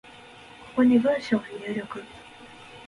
[0.71, 2.03] ここに文章を入力